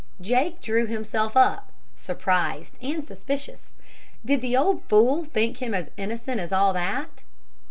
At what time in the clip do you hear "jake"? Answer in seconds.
0.19-0.61